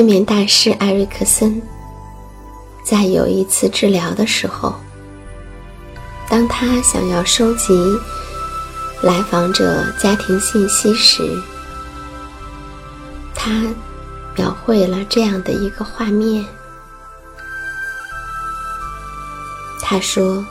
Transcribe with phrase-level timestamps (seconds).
[0.00, 1.60] 催眠大师艾瑞克森
[2.82, 4.74] 在有一次治疗的时候，
[6.26, 7.74] 当他想要收集
[9.02, 11.38] 来访者家庭信息时，
[13.34, 13.62] 他
[14.34, 16.42] 描绘了这样的一个画面。
[19.82, 20.42] 他说：“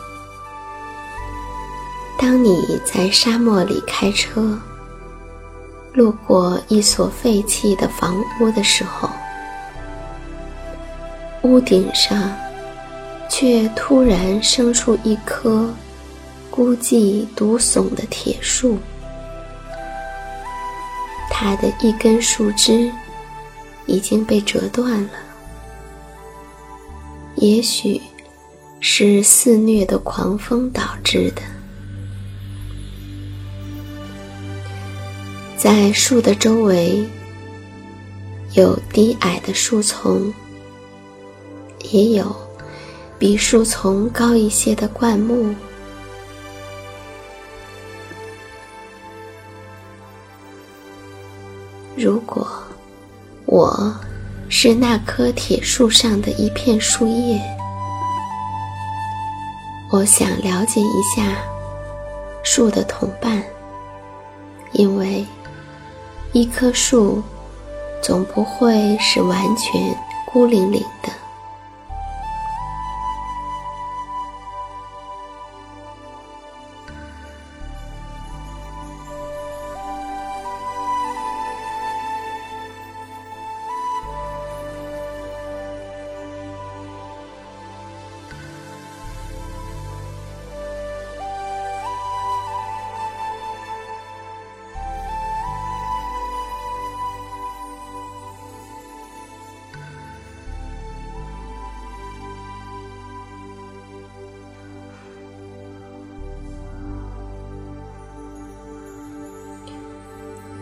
[2.19, 4.55] 当你在沙漠里开车，
[5.93, 9.09] 路过一所废弃的房屋的时候。”
[11.49, 12.31] 屋顶上，
[13.27, 15.73] 却突然生出一棵
[16.51, 18.77] 孤寂独耸的铁树。
[21.31, 22.91] 它的一根树枝
[23.87, 25.09] 已经被折断了，
[27.37, 27.99] 也许
[28.79, 31.41] 是肆虐的狂风导致的。
[35.57, 37.03] 在树的周围，
[38.53, 40.31] 有低矮的树丛。
[41.91, 42.35] 也有
[43.17, 45.53] 比树丛高一些的灌木。
[51.95, 52.47] 如果
[53.45, 53.93] 我
[54.47, 57.41] 是那棵铁树上的一片树叶，
[59.91, 61.37] 我想了解一下
[62.43, 63.43] 树的同伴，
[64.71, 65.25] 因为
[66.31, 67.21] 一棵树
[68.01, 69.93] 总不会是完全
[70.31, 71.09] 孤零零的。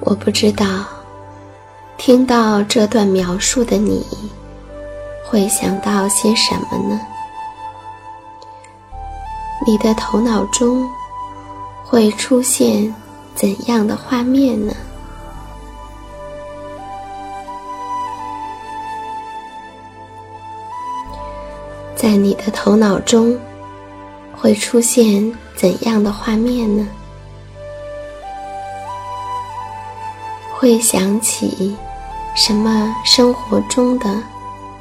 [0.09, 0.85] 我不知道，
[1.97, 4.05] 听到这段描述的你，
[5.25, 6.97] 会想到些什么呢？
[9.65, 10.87] 你的头脑中
[11.83, 12.95] 会出现
[13.35, 14.73] 怎样的画面呢？
[21.97, 23.37] 在你的头脑中
[24.33, 26.87] 会出现怎样的画面呢？
[30.59, 31.77] 会想起
[32.35, 34.23] 什么生活中的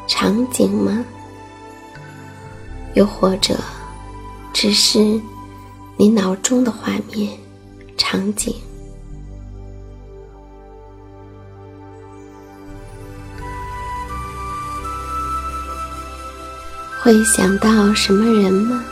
[0.09, 1.05] 场景吗？
[2.95, 3.55] 又或者，
[4.55, 5.21] 只是
[5.99, 7.31] 你脑中的画面、
[7.99, 8.55] 场景？
[17.03, 18.83] 会想到什么人吗？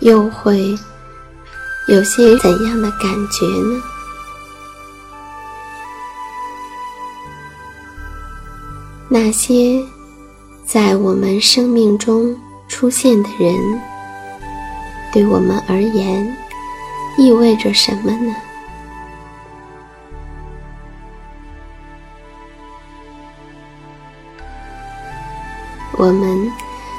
[0.00, 0.74] 又会
[1.88, 3.82] 有些怎样的感觉呢？
[9.08, 9.82] 那些
[10.66, 12.36] 在我们生命中
[12.68, 13.80] 出现的人，
[15.10, 16.36] 对我们而言
[17.16, 18.34] 意味着什么呢？
[25.92, 26.52] 我们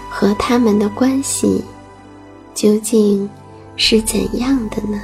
[0.10, 1.64] 和他们的关系
[2.56, 3.30] 究竟
[3.82, 5.02] 是怎样的呢？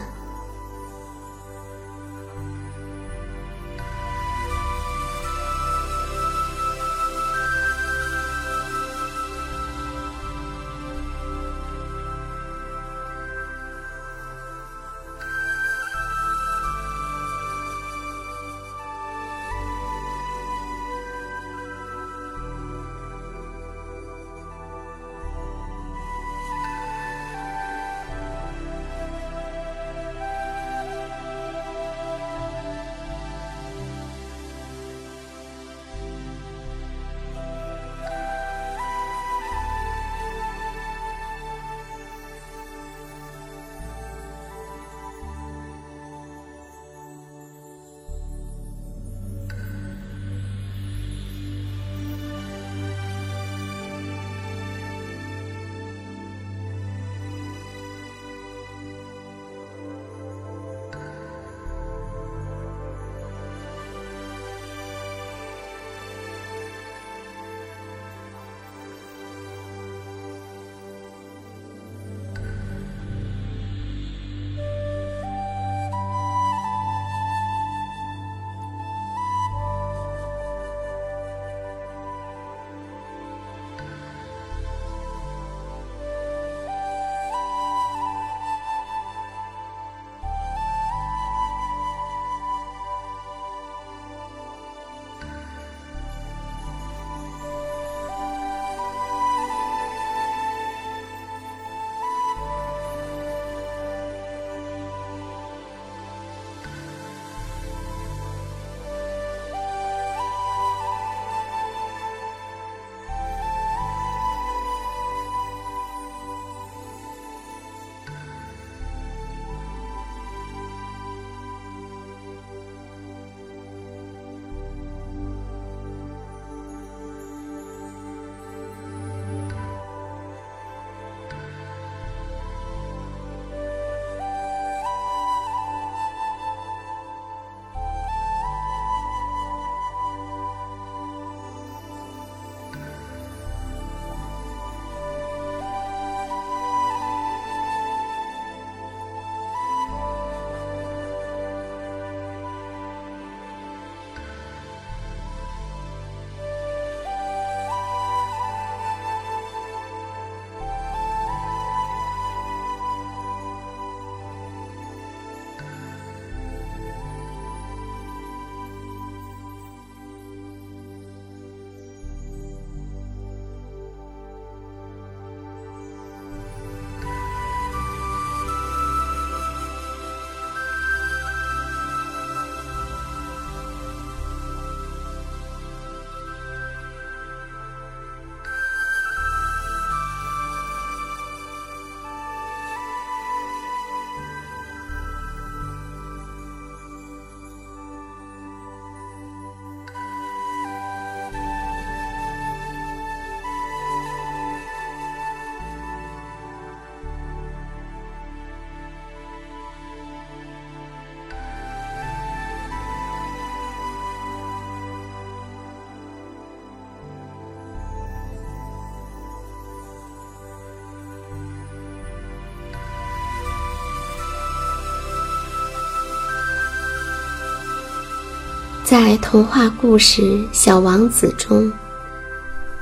[228.97, 230.21] 在童话故事
[230.53, 231.69] 《小王子》中，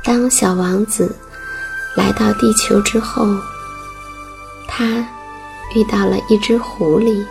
[0.03, 1.11] 当小王子
[1.95, 3.25] 来到地球之后，
[4.67, 4.85] 他
[5.73, 7.25] 遇到了一只狐狸。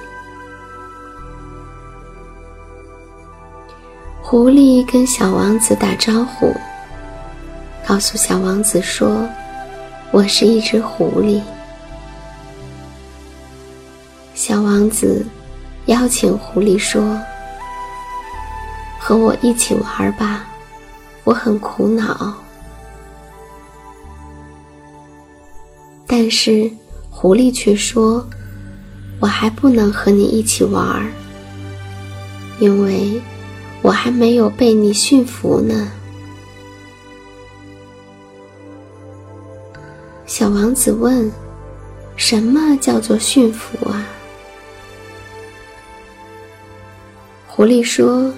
[4.20, 6.52] 狐狸跟小王子打招呼，
[7.86, 9.28] 告诉小王子说
[10.10, 11.40] ：“我是一只狐狸。”
[14.34, 15.24] 小王子
[15.86, 17.16] 邀请狐狸说
[19.04, 20.47] ：“和我一起玩吧，
[21.25, 22.32] 我很苦恼。”
[26.06, 26.71] 但是
[27.11, 28.25] 狐狸却说
[29.18, 31.04] ：“我还不能和你一起玩，
[32.61, 33.21] 因为……”
[33.82, 35.90] 我还没有被你驯服呢，
[40.25, 41.28] 小王子问
[42.14, 44.06] ：“什么叫做驯服啊？”
[47.49, 48.32] 狐狸说：“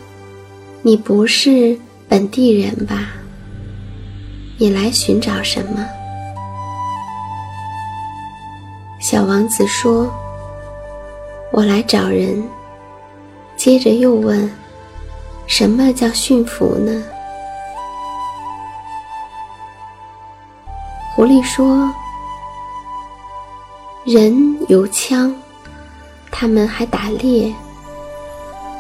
[0.87, 3.09] 你不是本地人吧？
[4.59, 5.83] 你来寻找什么？”
[9.01, 10.13] 小王子说
[11.51, 12.45] ：“我来找人。”
[13.57, 14.51] 接着又问。
[15.47, 17.03] 什么叫驯服呢？
[21.15, 21.91] 狐狸说
[24.05, 25.35] ：“人有枪，
[26.31, 27.55] 他们还打猎，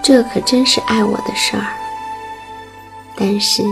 [0.03, 1.67] 这可真是爱我的事儿。
[3.16, 3.62] 但是，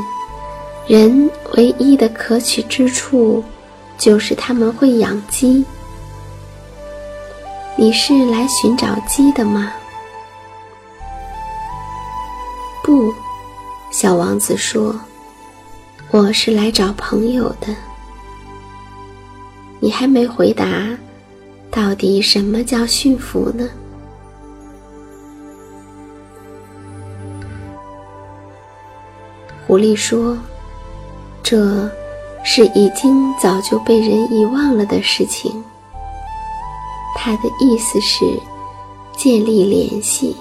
[0.87, 3.43] 人唯一的可取之处，
[3.99, 5.65] 就是他们会养鸡。
[7.77, 9.73] 你是来寻找鸡的吗？”
[12.85, 13.13] 不，
[13.91, 14.99] 小王子说
[16.11, 17.75] ：“我是来找朋友的。”
[19.81, 20.67] 你还没回答，
[21.71, 23.69] 到底什么叫驯服呢？
[29.67, 30.37] 狐狸说
[31.43, 31.91] ：“这
[32.45, 35.65] 是已经早就被人遗忘了的事情。”
[37.17, 38.25] 他的意思是
[39.17, 40.37] 建立联系。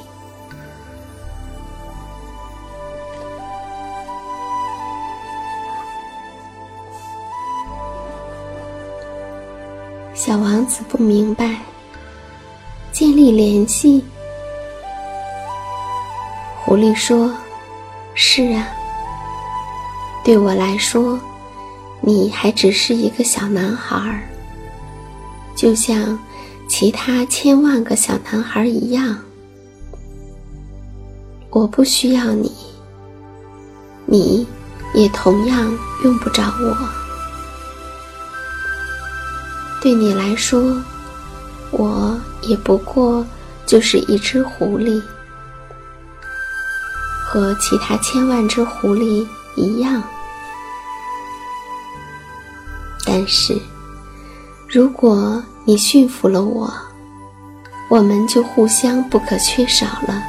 [10.13, 11.55] 小王子不明白，
[12.91, 14.03] 建立联系。
[16.63, 17.31] 狐狸说
[18.13, 18.67] ：“是啊，
[20.23, 21.19] 对我来说，
[21.99, 24.29] 你还只是一个小男孩，
[25.55, 26.17] 就像
[26.67, 29.17] 其他千万个小男孩一样。
[31.49, 32.51] 我不需要你，
[34.05, 34.47] 你
[34.93, 36.77] 也同样用不着我。”
[39.81, 40.79] 对你来说，
[41.71, 43.25] 我也不过
[43.65, 45.01] 就是一只狐狸，
[47.25, 50.01] 和其他千万只狐狸一样。
[53.05, 53.59] 但是，
[54.67, 56.71] 如果你驯服了我，
[57.89, 60.23] 我们就互相不可缺少了。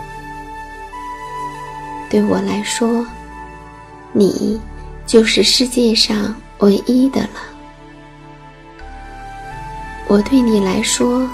[2.11, 3.07] 对我来说，
[4.13, 4.61] 你
[5.07, 7.41] 就是世界上唯一的了。
[10.09, 11.27] 我对你来说，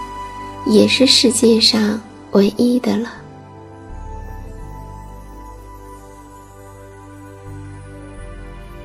[0.66, 1.98] 也是世界上
[2.32, 3.10] 唯一的了。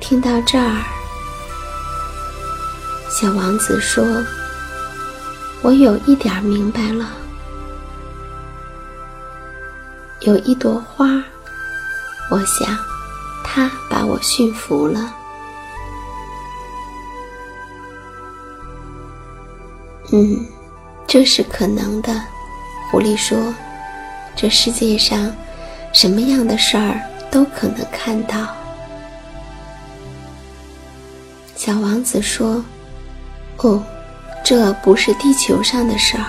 [0.06, 0.82] 听到这儿，
[3.08, 4.04] 小王子说
[5.64, 7.10] ：“我有一点明白了。
[10.20, 11.06] 有一朵花，
[12.30, 12.78] 我想，
[13.42, 15.14] 它把我驯服了。”
[20.12, 20.46] 嗯，
[21.06, 22.12] 这是可能的。
[22.90, 23.54] 狐狸说
[24.36, 25.34] ：“这世界上，
[25.94, 28.54] 什么样的事儿都可能看到。”
[31.64, 32.62] 小王子说
[33.56, 33.82] ：“哦，
[34.44, 36.24] 这不是地球上的事儿。”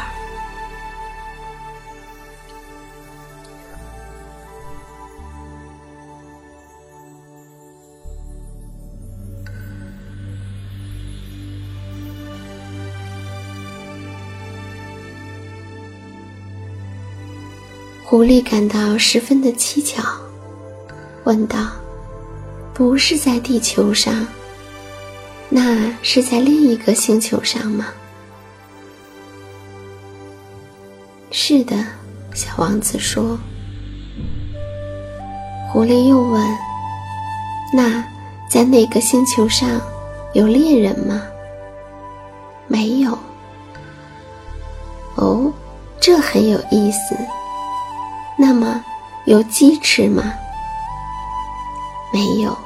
[18.05, 20.01] 狐狸感到十分的蹊跷，
[21.25, 21.57] 问道
[22.73, 24.25] ：“不是在地球上，
[25.49, 27.87] 那是在另一个星球上吗
[31.31, 31.75] ？”“是的。”
[32.33, 33.37] 小王子说。
[35.71, 36.57] 狐狸又问
[37.73, 38.03] ：“那
[38.49, 39.81] 在那个星球上
[40.33, 41.21] 有猎人吗
[42.67, 43.17] ？”“没有。
[45.15, 45.51] ”“哦，
[45.99, 47.15] 这很有意思。”
[48.37, 48.83] 那么，
[49.25, 50.33] 有鸡吃吗？
[52.11, 52.57] 没有。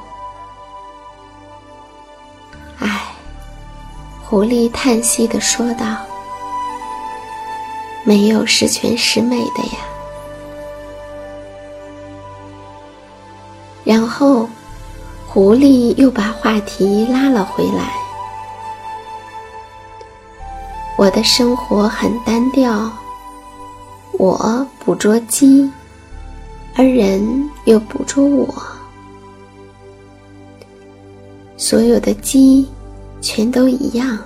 [4.30, 5.96] 狐狸叹息的说道
[8.06, 9.78] ：“没有十全十美的呀。”
[13.82, 14.48] 然后，
[15.26, 17.92] 狐狸又把话题拉了回来。
[20.96, 22.88] 我的生活很单调，
[24.12, 25.68] 我捕捉鸡，
[26.76, 28.46] 而人又捕捉我。
[31.56, 32.68] 所有的鸡
[33.20, 34.18] 全都一样，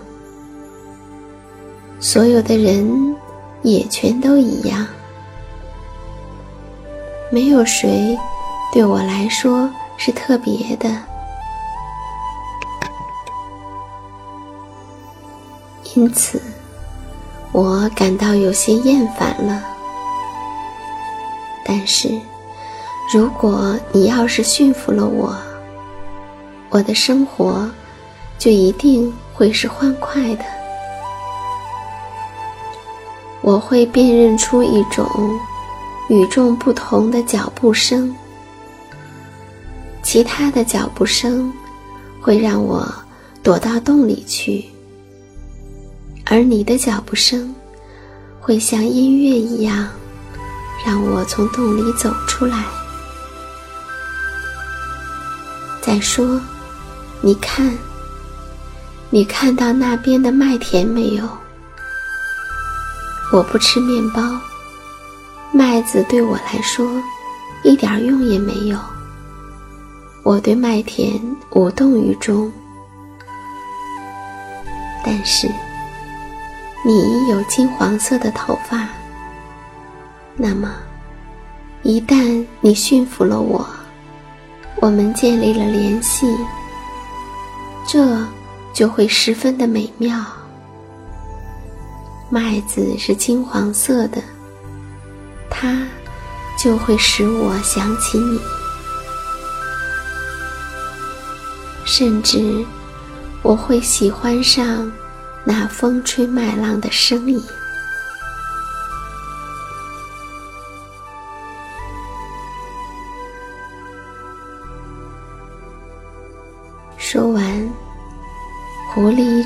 [2.00, 3.16] 所有的人
[3.62, 4.86] 也全都一样，
[7.30, 8.18] 没有谁
[8.72, 10.88] 对我来说是特别的。
[15.94, 16.40] 因此。
[17.52, 19.62] 我感到有些厌烦了，
[21.64, 22.10] 但是，
[23.12, 25.32] 如果你要是驯服了我，
[26.70, 27.70] 我的生活
[28.38, 30.44] 就一定会是欢快的。
[33.40, 35.06] 我会辨认出一种
[36.08, 38.14] 与众不同的脚步声，
[40.02, 41.52] 其他的脚步声
[42.20, 42.86] 会让我
[43.42, 44.64] 躲到洞里去。
[46.24, 47.54] 而你的脚步声，
[48.40, 49.88] 会像音乐一样，
[50.86, 52.64] 让我从洞里走出来。
[55.82, 56.40] 再说，
[57.20, 57.70] 你看，
[59.14, 61.24] 你看到那边的麦田没有？
[63.32, 64.20] 我不吃面包，
[65.52, 67.00] 麦子对我来说
[67.62, 68.76] 一点用也没有。
[70.24, 71.12] 我对麦田
[71.50, 72.50] 无动于衷，
[75.04, 75.48] 但是。
[76.84, 78.88] 你有金黄色的头发，
[80.34, 80.74] 那么，
[81.84, 83.64] 一旦你驯服了我，
[84.80, 86.26] 我们建立了联系，
[87.86, 88.18] 这
[88.74, 90.22] 就会十分的美妙。
[92.28, 94.20] 麦子是金黄色的，
[95.48, 95.86] 它
[96.58, 98.40] 就会使我想起你，
[101.84, 102.64] 甚至
[103.42, 104.90] 我会喜欢上。
[105.46, 107.38] 那风吹麦浪的声音。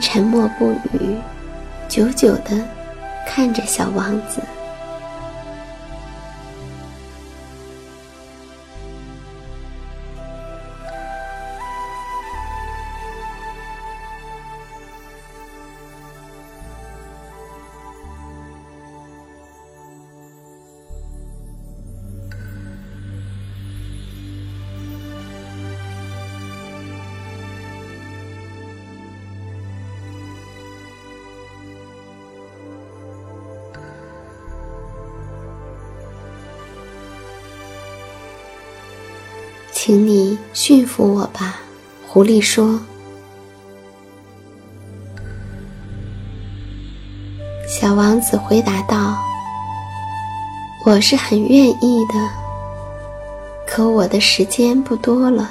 [0.01, 1.17] 沉默不语，
[1.89, 2.51] 久久的
[3.27, 4.41] 看着小王子。
[39.81, 41.55] 请你驯服我吧，
[42.09, 42.81] 狐狸说。
[47.69, 49.17] 小王子回答道
[50.85, 52.29] ：“我是很愿意的，
[53.69, 55.49] 可我的时间不多了，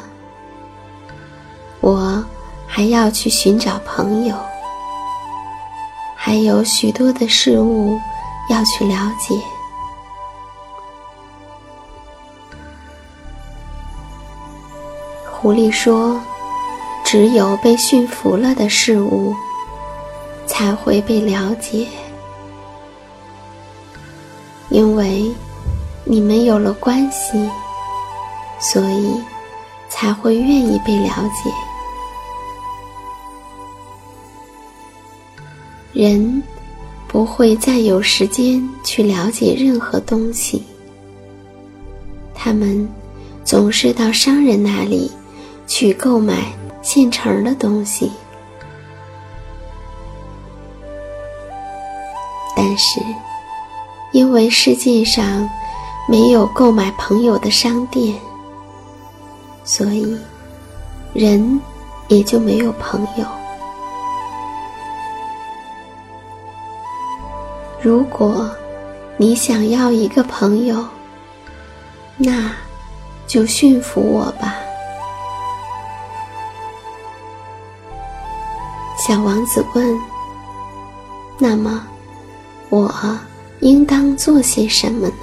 [1.79, 2.21] 我
[2.67, 4.35] 还要去寻找朋友，
[6.17, 7.97] 还有许多的事物
[8.49, 9.41] 要去了解。”
[15.39, 16.19] 狐狸说
[17.05, 19.35] ：“只有被驯服了的事物，
[20.47, 21.85] 才会被了解，
[24.69, 25.31] 因为
[26.05, 27.47] 你们有了关系，
[28.59, 29.13] 所以
[29.89, 31.51] 才会愿意被了解。
[35.93, 36.41] 人
[37.07, 40.63] 不会再有时间去了解任何东西，
[42.33, 42.89] 他们
[43.45, 45.11] 总是到商人那里。”
[45.67, 46.51] 去购买
[46.81, 48.11] 现成的东西，
[52.55, 53.01] 但是
[54.13, 55.47] 因为世界上
[56.09, 58.15] 没有购买朋友的商店，
[59.65, 60.17] 所以
[61.13, 61.59] 人
[62.07, 63.25] 也就没有朋友。
[67.81, 68.49] 如果
[69.17, 70.83] 你想要一个朋友，
[72.17, 72.51] 那
[73.27, 74.56] 就驯服我吧。
[79.07, 79.97] 小王子问
[81.39, 81.81] 那么
[82.69, 82.93] 我
[83.61, 85.13] 应当做些什么呢？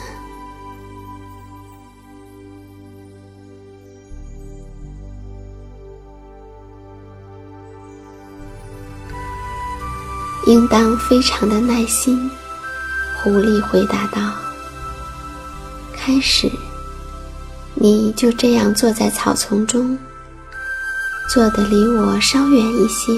[10.46, 12.30] 应当非常的耐心
[13.22, 14.32] 狐狸回答道
[15.92, 16.50] 开始
[17.74, 19.98] 你就这样坐在草丛中
[21.28, 23.12] 坐的离我稍远一些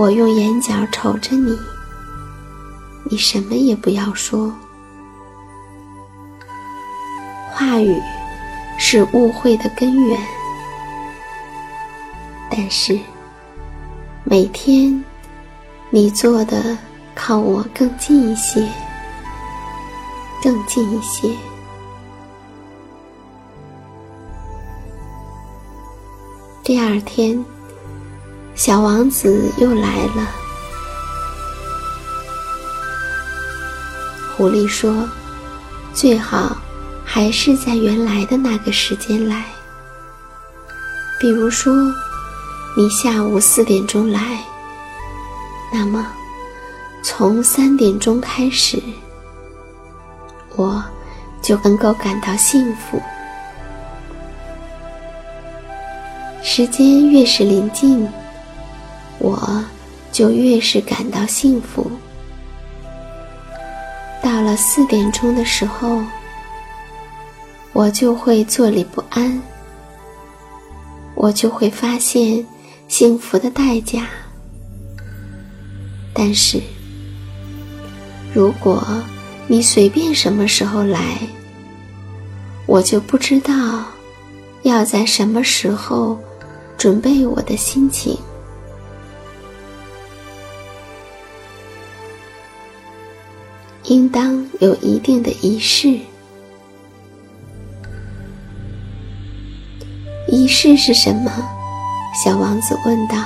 [0.00, 1.54] 我用眼角瞅着你，
[3.04, 4.50] 你什么也不要说。
[7.52, 8.00] 话语
[8.78, 10.18] 是误会的根源，
[12.50, 12.98] 但是
[14.24, 15.04] 每天
[15.90, 16.78] 你做的。”
[17.12, 18.66] 靠我更近一些，
[20.42, 21.36] 更近一些。
[26.62, 27.44] 第二天，
[28.62, 30.30] 小王子又来了。
[34.36, 35.08] 狐狸说
[35.94, 36.54] ：“最好
[37.02, 39.46] 还是在原来的那个时间来，
[41.18, 41.72] 比如说，
[42.76, 44.20] 你下午四点钟来，
[45.72, 46.06] 那么。”
[47.02, 48.78] 从三点钟开始，
[50.54, 50.84] 我
[51.40, 53.00] 就能够感到幸福。
[56.42, 58.06] 时间越是临近，
[59.20, 59.64] 我
[60.10, 61.88] 就越是感到幸福。
[64.20, 66.02] 到了四点钟的时候，
[67.72, 69.40] 我就会坐立不安，
[71.14, 72.44] 我就会发现
[72.88, 74.08] 幸福的代价。
[76.12, 76.60] 但是。
[78.32, 78.86] 如果
[79.48, 81.18] 你随便什么时候来，
[82.64, 83.84] 我就不知道
[84.62, 86.16] 要在什么时候
[86.78, 88.16] 准备我的心情。
[94.12, 95.98] 当有一定的仪式。
[100.28, 101.30] 仪式是什么？
[102.24, 103.16] 小王子问道。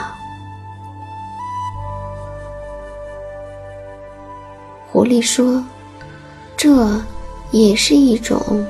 [4.91, 5.65] 狐狸说
[6.57, 7.03] ：“这
[7.51, 8.65] 也是一种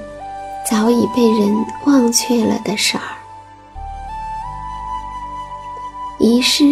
[0.68, 3.04] 早已被人忘却了的事儿。
[6.18, 6.64] 仪式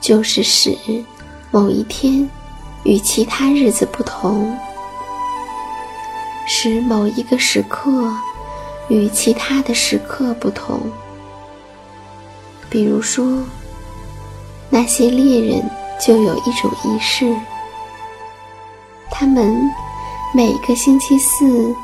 [0.00, 0.76] 就是使
[1.50, 2.28] 某一天
[2.84, 4.56] 与其他日子不同，
[6.46, 8.12] 使某一个时刻
[8.88, 10.80] 与其他的时刻不同。
[12.68, 13.42] 比如说，
[14.70, 15.62] 那些猎人
[16.00, 17.34] 就有一种仪式。”
[19.10, 19.54] 他们
[20.32, 21.74] 每个星期四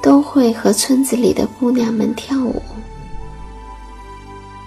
[0.00, 2.62] 都会和村子里的姑娘们跳舞。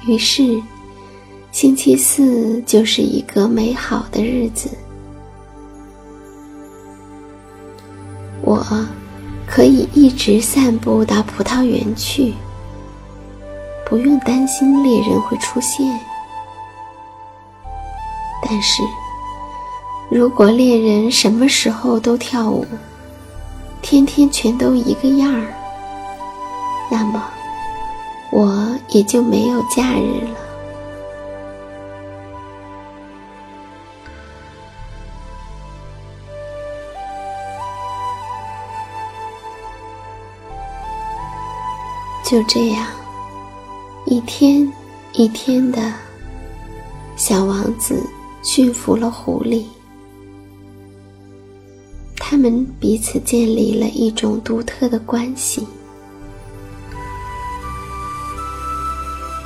[0.06, 0.62] 于是，
[1.52, 4.69] 星期四就是一个美好的日子。
[8.47, 8.65] 我
[9.45, 12.33] 可以一直散步到葡萄园去，
[13.86, 15.86] 不用担心猎人会出现。
[18.41, 18.81] 但是。
[20.10, 22.65] 如果猎人什么时候都跳舞，
[23.81, 25.53] 天天全都一个样儿，
[26.89, 27.21] 那么
[28.31, 30.46] 我也就没有假日了。
[42.30, 42.86] 就这样，
[44.06, 44.70] 一天
[45.13, 45.94] 一天的，
[47.16, 48.06] 小王子
[48.44, 49.63] 驯服了狐狸。
[52.18, 55.66] 他们彼此建立了一种独特的关系，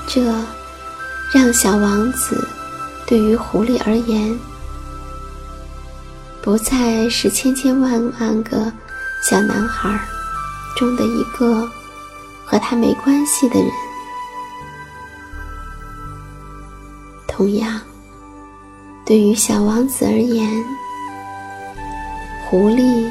[0.08, 0.24] 这
[1.32, 2.48] 让小王子
[3.06, 4.36] 对于狐狸而言，
[6.42, 8.74] 不再是千千万万个
[9.22, 10.04] 小男孩
[10.76, 11.70] 中的一个
[12.52, 13.72] 和他没关系的人。
[17.26, 17.80] 同样，
[19.06, 20.62] 对于小王子而言，
[22.50, 23.10] 狐狸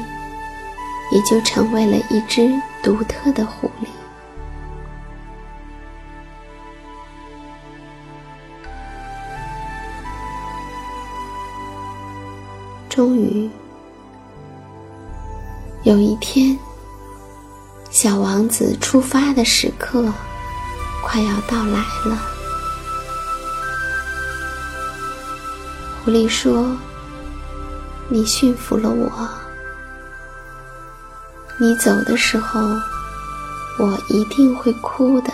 [1.11, 3.87] 也就成为了一只独特的狐狸。
[12.87, 13.49] 终于，
[15.81, 16.55] 有一天，
[17.91, 20.03] 小王子出发的时刻
[21.03, 22.17] 快要到来了。
[26.03, 26.75] 狐狸说。
[28.13, 29.09] 你驯服了我，
[31.57, 32.59] 你走的时候，
[33.79, 35.31] 我一定会哭的。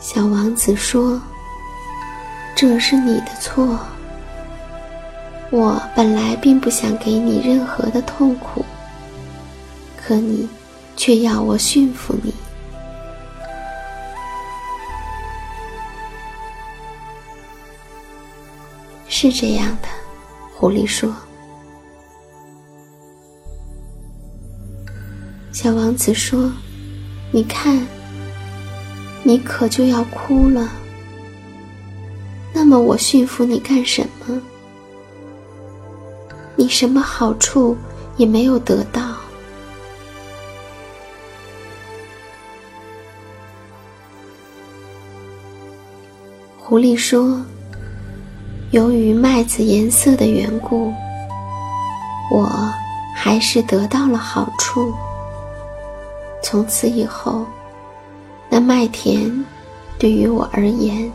[0.00, 1.20] 小王子说
[2.56, 3.78] ：“这是你的错，
[5.50, 8.64] 我本来并不想给你任何的痛苦
[9.96, 10.48] 可你
[10.96, 12.32] 却要我驯服你。
[19.08, 19.88] 是这样的
[20.54, 21.12] 狐狸说。
[25.52, 26.50] 小王子说
[27.32, 27.86] 你看
[29.24, 30.70] 你可就要哭了。
[32.52, 34.40] 那么我驯服你干什么？
[36.60, 37.74] 你什么好处
[38.18, 39.00] 也没有得到。”
[46.58, 47.40] 狐狸说
[48.72, 50.92] ：“由于麦子颜色的缘故，
[52.30, 52.46] 我
[53.16, 54.92] 还是得到了好处。
[56.42, 57.46] 从此以后，
[58.50, 59.32] 那麦田
[59.98, 61.10] 对于我而言，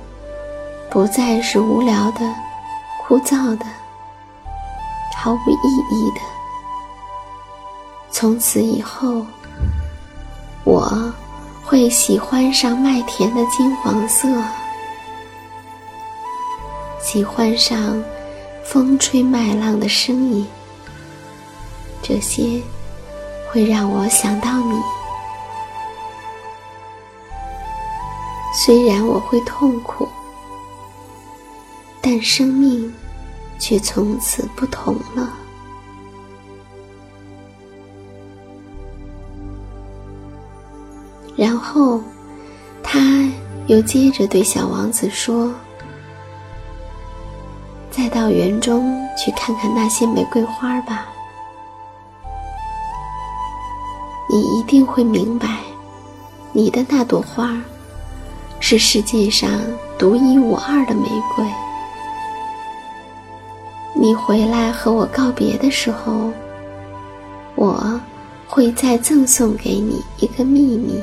[0.89, 2.33] 不再是无聊的、
[3.03, 3.65] 枯燥的、
[5.25, 6.21] 毫无意义的。
[8.11, 9.25] 从此以后，
[10.63, 11.11] 我
[11.63, 14.27] 会喜欢上麦田的金黄色。”
[17.01, 18.03] 喜欢上
[18.63, 20.45] 风吹麦浪的声音，
[22.03, 22.61] 这些
[23.49, 24.79] 会让我想到你。
[28.53, 30.07] 虽然我会痛苦，
[31.99, 32.93] 但生命
[33.59, 35.33] 却从此不同了。
[41.35, 42.01] 然后，
[42.81, 43.29] 他
[43.67, 45.53] 又接着对小王子说。
[47.91, 51.07] 再到园中去看看那些玫瑰花吧，
[54.29, 55.59] 你一定会明白，
[56.51, 57.57] 你的那朵花
[58.59, 59.49] 是世界上
[59.97, 61.45] 独一无二的玫瑰。
[63.95, 66.31] 你回来和我告别的时候，
[67.55, 67.99] 我
[68.47, 71.01] 会再赠送给你一个秘密。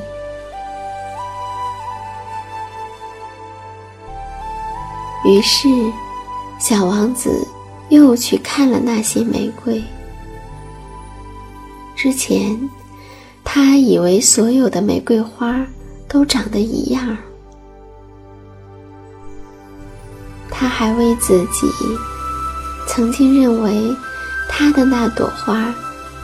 [5.25, 5.67] 于是。
[6.59, 7.45] 小王子
[7.89, 9.83] 又去看了那些玫瑰。
[11.93, 12.57] 之前，
[13.43, 15.65] 他以为所有的玫瑰花
[16.07, 17.17] 都长得一样。
[20.49, 21.67] 他还为自己
[22.87, 23.95] 曾经认为
[24.47, 25.73] 他的那朵花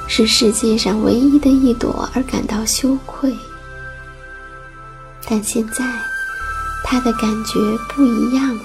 [0.07, 3.35] 是世界上唯一的一朵而感到羞愧。
[5.27, 5.85] 但现在，
[6.83, 8.63] 他的感觉不一样了。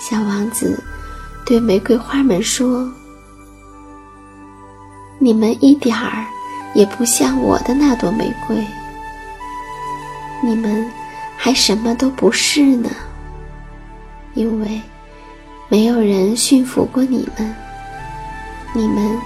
[0.00, 0.82] 小王子
[1.44, 2.90] 对玫瑰花们说
[5.20, 6.24] ：“你们一点儿
[6.74, 8.56] 也不像我的那朵玫瑰，
[10.42, 10.90] 你们
[11.36, 12.90] 还什么都不是呢。
[14.34, 14.80] 因为
[15.72, 17.56] 没有人驯服过你们，
[18.74, 19.18] 你们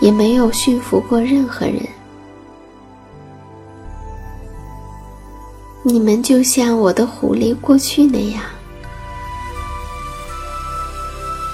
[0.00, 1.80] 也没有驯服过任何人。
[5.84, 8.42] 你们就像我的狐狸过去那样。”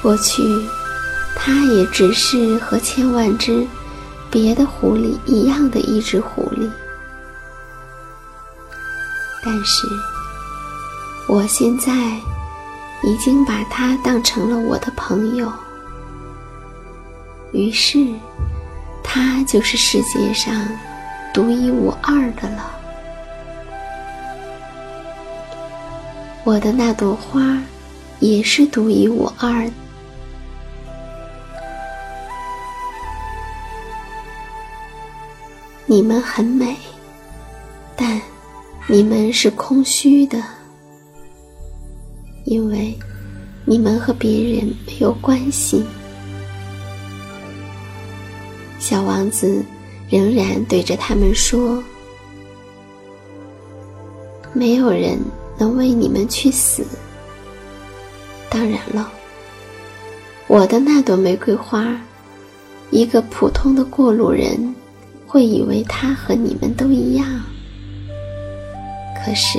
[0.01, 0.43] 过去，
[1.37, 3.67] 它也只是和千万只
[4.31, 6.67] 别的狐狸一样的一只狐狸。
[9.45, 9.87] 但是，
[11.29, 11.93] 我现在
[13.05, 15.53] 已经把它当成了我的朋友。
[17.53, 18.07] 于是，
[19.03, 20.67] 它就是世界上
[21.35, 22.71] 独一无二的了。
[26.45, 27.63] 我的那朵花
[28.21, 29.73] 也是独一无二的。
[35.85, 36.77] 你们很美，
[37.95, 38.21] 但
[38.87, 40.43] 你们是空虚的，
[42.53, 42.95] 因为
[43.65, 45.83] 你们和别人没有关系。
[48.79, 49.65] 小王子
[50.11, 51.83] 仍然对着他们说
[54.53, 55.19] ：“没有人
[55.57, 56.85] 能为你们去死。
[58.51, 59.11] 当然了，
[60.47, 61.99] 我的那朵玫瑰花，
[62.91, 64.75] 一个普通的过路人。”
[65.27, 67.27] 会以为它和你们都一样，
[69.17, 69.59] 可是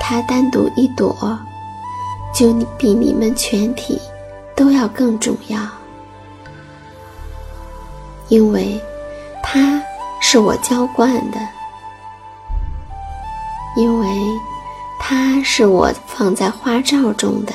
[0.00, 1.38] 它单独一朵，
[2.34, 4.00] 就比你们全体
[4.54, 5.58] 都要更重要，
[8.28, 8.80] 因为
[9.42, 9.82] 它
[10.20, 11.38] 是我浇灌的，
[13.76, 14.08] 因为
[15.00, 17.52] 它是我放在花罩中的，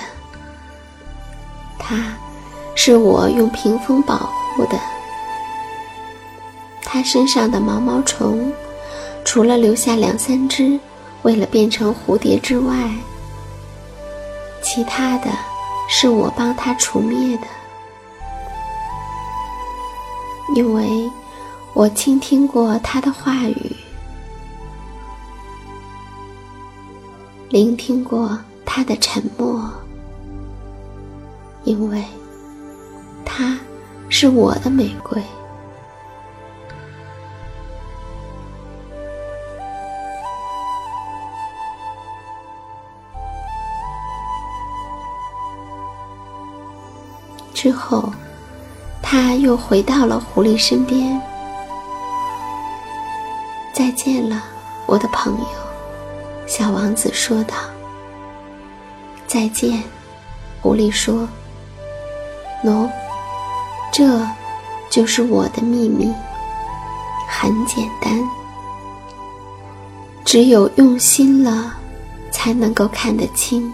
[1.78, 2.14] 它
[2.76, 4.18] 是我用屏风保
[4.56, 4.78] 护的。
[6.84, 8.52] 它身上的毛毛虫，
[9.24, 10.80] 除了留下两三只，
[11.22, 12.76] 为了变成蝴蝶之外，
[14.64, 15.30] 其他的
[15.88, 17.48] 是我帮他除灭的。
[20.56, 21.12] 因为
[21.74, 23.76] 我倾听过他的话语，
[27.50, 29.72] 聆听过他的沉默，
[31.64, 32.04] 因为
[33.26, 33.60] 他
[34.10, 35.22] 是我的玫瑰。
[47.84, 48.10] 后，
[49.02, 51.22] 他又回到了狐狸身边。
[53.74, 54.42] 再见了，
[54.86, 55.48] 我的朋友，
[56.48, 57.56] 小王子说道。
[59.28, 59.84] 再见，
[60.62, 61.28] 狐狸说。
[62.64, 62.90] 喏，
[63.92, 64.26] 这
[64.90, 66.10] 就是我的秘密，
[67.28, 68.24] 很简单，
[70.24, 71.74] 只有用心了，
[72.32, 73.74] 才能够看得清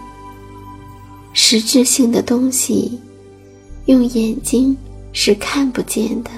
[1.32, 3.00] 实质性的东西。
[3.90, 4.78] 用眼睛
[5.12, 6.30] 是看不见的，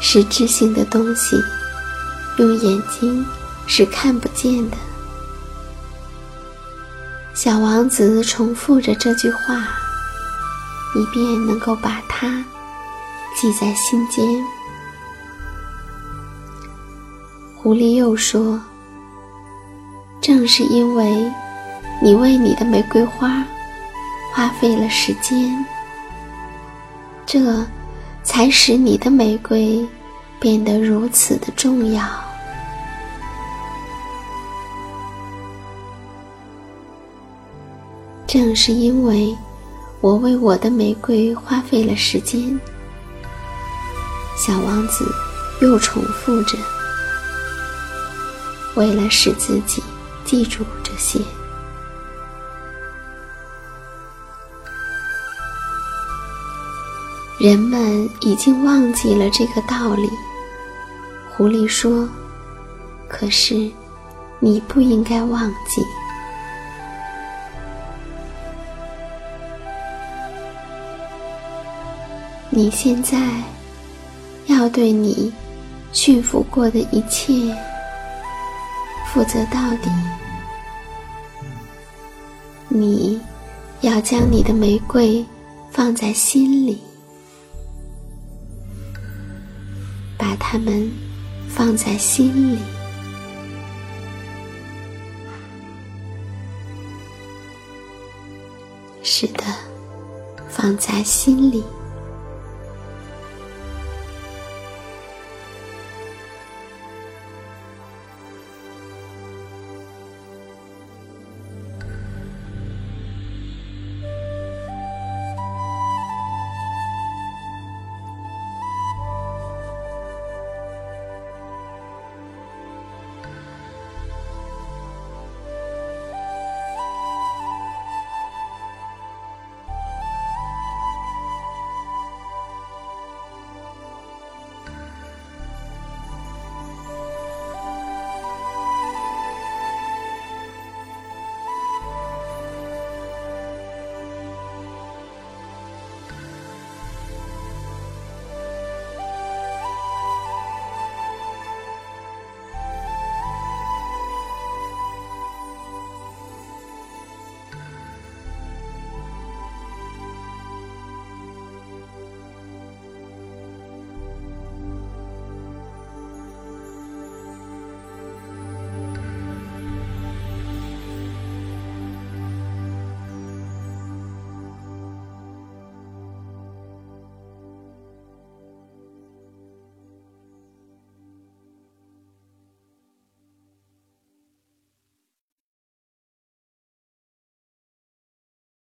[0.00, 1.40] 实质性的东西，
[2.36, 3.24] 用眼睛
[3.68, 4.76] 是看不见的。
[7.32, 9.68] 小王子重复着这句话，
[10.96, 12.44] 以便能够把它
[13.36, 14.26] 记在心间。
[17.56, 18.60] 狐狸又说
[20.20, 21.32] ：“正是因为。”
[22.04, 23.42] 你为你的玫瑰花
[24.30, 25.64] 花费了时间，
[27.24, 27.64] 这
[28.22, 29.88] 才使你的玫瑰
[30.38, 32.04] 变得如此的重要。
[38.26, 39.34] 正是因为
[40.02, 42.60] 我为我的玫瑰花费了时间，
[44.36, 45.06] 小王子
[45.62, 46.58] 又重复着，
[48.74, 49.82] 为了使自己
[50.22, 51.18] 记住这些。
[57.44, 60.08] 人们已经忘记了这个道理，
[61.30, 62.08] 狐狸说
[63.06, 63.70] ：“可是，
[64.40, 65.82] 你不应该忘记。
[72.48, 73.18] 你现在
[74.46, 75.30] 要对你
[75.92, 77.54] 驯服过的一切
[79.12, 79.90] 负责到底。
[82.68, 83.20] 你
[83.82, 85.22] 要将你的玫瑰
[85.70, 86.82] 放在心里。”
[90.54, 90.88] 他们
[91.48, 92.58] 放在心里。
[99.02, 99.42] 是的，
[100.48, 101.64] 放在心里。